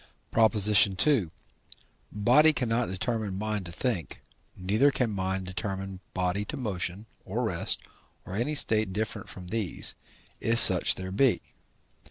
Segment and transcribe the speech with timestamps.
[0.31, 0.55] PROP.
[0.55, 1.29] II.
[2.11, 4.23] Body cannot determine mind to think,
[4.57, 7.81] neither can mind determine body to motion or rest
[8.25, 9.93] or any state different from these,
[10.39, 11.43] if such there be.